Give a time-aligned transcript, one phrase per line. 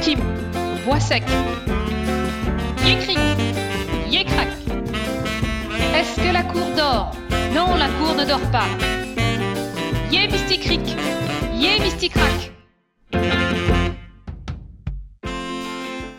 [0.00, 0.18] Tim,
[0.84, 1.24] voix sec.
[2.86, 3.18] Yécric,
[4.08, 4.48] yécrac.
[5.94, 7.12] Est-ce que la cour dort?
[7.52, 8.66] Non, la cour ne dort pas.
[10.12, 10.96] Yé mysticric,
[11.54, 12.52] yé mysticrac.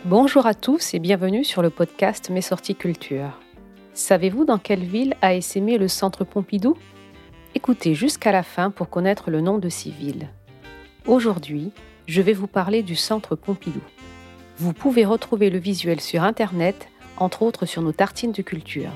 [0.05, 3.39] Bonjour à tous et bienvenue sur le podcast Mes sorties culture.
[3.93, 6.75] Savez-vous dans quelle ville a essaimé le centre Pompidou?
[7.55, 10.27] Écoutez jusqu'à la fin pour connaître le nom de ces villes.
[11.05, 11.71] Aujourd'hui,
[12.09, 13.83] je vais vous parler du centre Pompidou.
[14.57, 18.89] Vous pouvez retrouver le visuel sur Internet, entre autres sur nos tartines de culture.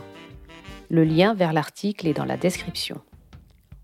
[0.89, 3.01] Le lien vers l'article est dans la description.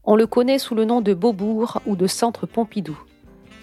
[0.04, 3.00] On le connaît sous le nom de Beaubourg ou de Centre Pompidou.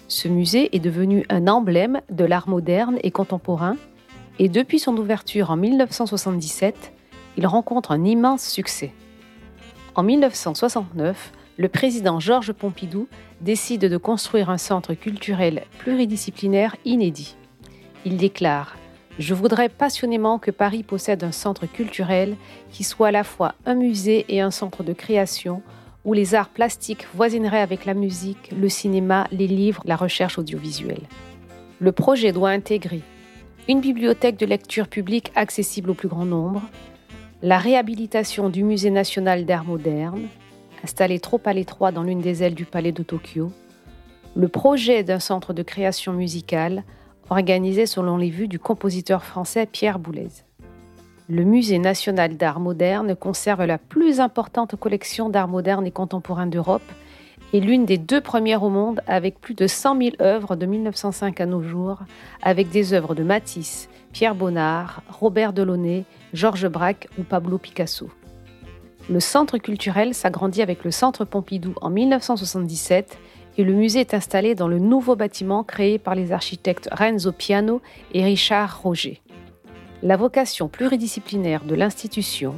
[0.07, 3.75] Ce musée est devenu un emblème de l'art moderne et contemporain
[4.39, 6.93] et depuis son ouverture en 1977,
[7.35, 8.93] il rencontre un immense succès.
[9.95, 13.07] En 1969, le président Georges Pompidou
[13.41, 17.35] décide de construire un centre culturel pluridisciplinaire inédit.
[18.05, 18.77] Il déclare
[19.17, 22.35] Je voudrais passionnément que Paris possède un centre culturel
[22.71, 25.63] qui soit à la fois un musée et un centre de création
[26.05, 31.01] où les arts plastiques voisineraient avec la musique, le cinéma, les livres, la recherche audiovisuelle.
[31.79, 33.01] Le projet doit intégrer
[33.67, 36.61] une bibliothèque de lecture publique accessible au plus grand nombre,
[37.41, 40.27] la réhabilitation du Musée national d'art moderne,
[40.83, 43.51] installé trop à l'étroit dans l'une des ailes du palais de Tokyo,
[44.35, 46.83] le projet d'un centre de création musicale
[47.29, 50.29] organisé selon les vues du compositeur français Pierre Boulez.
[51.29, 56.89] Le Musée national d'art moderne conserve la plus importante collection d'art moderne et contemporain d'Europe
[57.53, 61.41] et l'une des deux premières au monde avec plus de 100 000 œuvres de 1905
[61.41, 61.99] à nos jours,
[62.41, 66.03] avec des œuvres de Matisse, Pierre Bonnard, Robert Delaunay,
[66.33, 68.09] Georges Braque ou Pablo Picasso.
[69.09, 73.17] Le centre culturel s'agrandit avec le centre Pompidou en 1977
[73.57, 77.81] et le musée est installé dans le nouveau bâtiment créé par les architectes Renzo Piano
[78.13, 79.21] et Richard Roger.
[80.03, 82.55] La vocation pluridisciplinaire de l'institution,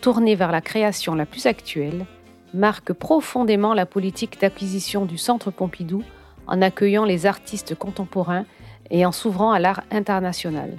[0.00, 2.06] tournée vers la création la plus actuelle,
[2.54, 6.04] marque profondément la politique d'acquisition du Centre Pompidou
[6.46, 8.46] en accueillant les artistes contemporains
[8.90, 10.78] et en s'ouvrant à l'art international.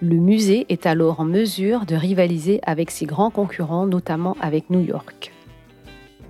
[0.00, 4.80] Le musée est alors en mesure de rivaliser avec ses grands concurrents, notamment avec New
[4.80, 5.32] York.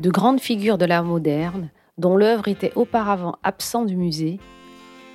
[0.00, 1.68] De grandes figures de l'art moderne,
[1.98, 4.38] dont l'œuvre était auparavant absente du musée,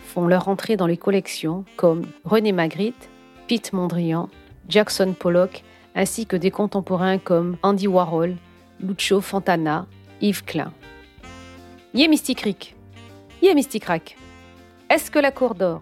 [0.05, 3.09] font leur entrée dans les collections comme René Magritte,
[3.47, 4.29] Pete Mondrian,
[4.69, 5.63] Jackson Pollock,
[5.95, 8.35] ainsi que des contemporains comme Andy Warhol,
[8.79, 9.87] Lucio Fontana,
[10.21, 10.71] Yves Klein.
[11.95, 12.75] Yé Mystic
[13.41, 13.85] Yé Mystic
[14.91, 15.81] Est-ce que la cour dort?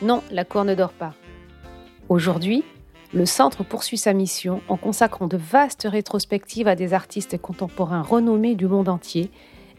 [0.00, 1.12] Non, la cour ne dort pas.
[2.14, 2.62] Aujourd'hui,
[3.12, 8.54] le centre poursuit sa mission en consacrant de vastes rétrospectives à des artistes contemporains renommés
[8.54, 9.32] du monde entier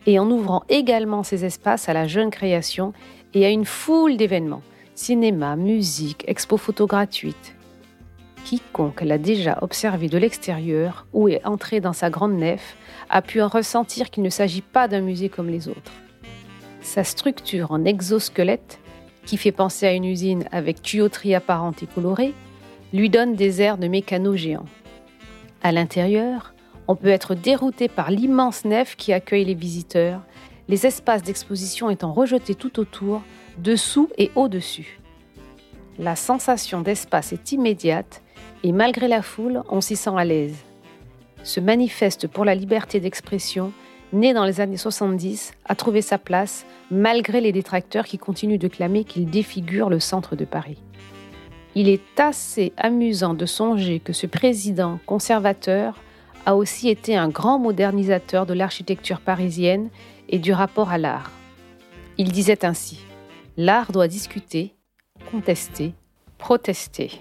[0.05, 2.91] et en ouvrant également ses espaces à la jeune création
[3.33, 4.63] et à une foule d'événements
[4.95, 7.55] cinéma, musique, expo photo gratuite,
[8.43, 12.75] Quiconque l'a déjà observé de l'extérieur ou est entré dans sa grande nef
[13.09, 15.93] a pu en ressentir qu'il ne s'agit pas d'un musée comme les autres.
[16.81, 18.81] Sa structure en exosquelette,
[19.25, 22.33] qui fait penser à une usine avec tuyauterie apparente et colorée,
[22.93, 24.65] lui donne des airs de mécano géants.
[25.63, 26.53] À l'intérieur,
[26.87, 30.21] on peut être dérouté par l'immense nef qui accueille les visiteurs,
[30.67, 33.21] les espaces d'exposition étant rejetés tout autour,
[33.57, 34.99] dessous et au-dessus.
[35.97, 38.21] La sensation d'espace est immédiate
[38.63, 40.57] et malgré la foule, on s'y sent à l'aise.
[41.43, 43.71] Ce manifeste pour la liberté d'expression,
[44.15, 48.67] né dans les années 70, a trouvé sa place malgré les détracteurs qui continuent de
[48.67, 50.81] clamer qu'il défigure le centre de Paris.
[51.75, 56.01] Il est assez amusant de songer que ce président conservateur
[56.45, 59.89] a aussi été un grand modernisateur de l'architecture parisienne
[60.29, 61.31] et du rapport à l'art.
[62.17, 62.99] Il disait ainsi
[63.57, 64.73] L'art doit discuter,
[65.31, 65.93] contester,
[66.37, 67.11] protester.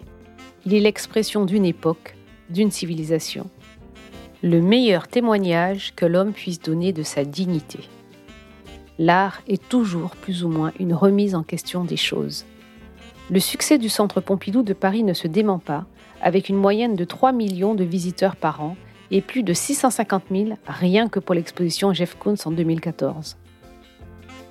[0.67, 2.17] Il est l'expression d'une époque,
[2.51, 3.49] d'une civilisation.
[4.47, 7.79] Le meilleur témoignage que l'homme puisse donner de sa dignité.
[8.99, 12.45] L'art est toujours plus ou moins une remise en question des choses.
[13.31, 15.87] Le succès du Centre Pompidou de Paris ne se dément pas,
[16.21, 18.77] avec une moyenne de 3 millions de visiteurs par an
[19.11, 23.39] et plus de 650 000 rien que pour l'exposition Jeff Koons en 2014.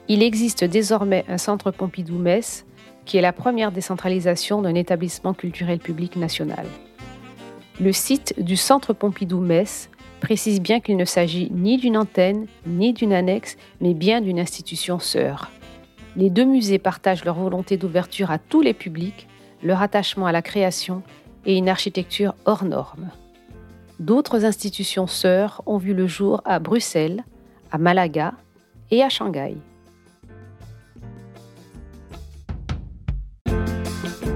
[0.07, 2.65] Il existe désormais un Centre Pompidou-Metz
[3.05, 6.65] qui est la première décentralisation d'un établissement culturel public national.
[7.79, 9.89] Le site du Centre Pompidou-Metz
[10.21, 14.99] précise bien qu'il ne s'agit ni d'une antenne, ni d'une annexe, mais bien d'une institution
[14.99, 15.51] sœur.
[16.15, 19.27] Les deux musées partagent leur volonté d'ouverture à tous les publics,
[19.63, 21.01] leur attachement à la création
[21.45, 23.09] et une architecture hors norme.
[23.99, 27.23] D'autres institutions sœurs ont vu le jour à Bruxelles,
[27.71, 28.33] à Malaga
[28.91, 29.57] et à Shanghai.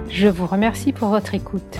[0.09, 1.79] Je vous remercie pour votre écoute.